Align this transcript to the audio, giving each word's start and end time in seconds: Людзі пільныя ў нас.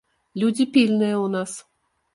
Людзі 0.43 0.67
пільныя 0.77 1.15
ў 1.25 1.33
нас. 1.39 1.51